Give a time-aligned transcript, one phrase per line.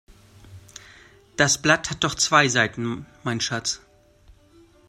[1.37, 3.81] Das Blatt hat doch zwei Seiten mein Schatz.